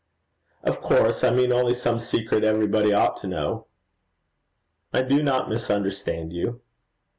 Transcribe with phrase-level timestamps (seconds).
[0.63, 3.67] 'Of course I mean only some secret everybody ought to know.'
[4.95, 6.59] 'I do not misunderstand you.'